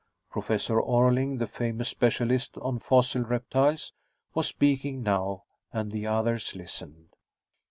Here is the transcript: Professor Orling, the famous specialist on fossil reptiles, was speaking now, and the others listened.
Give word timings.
Professor 0.31 0.81
Orling, 0.81 1.37
the 1.37 1.45
famous 1.45 1.87
specialist 1.89 2.57
on 2.57 2.79
fossil 2.79 3.21
reptiles, 3.21 3.93
was 4.33 4.47
speaking 4.47 5.03
now, 5.03 5.43
and 5.71 5.91
the 5.91 6.07
others 6.07 6.55
listened. 6.55 7.09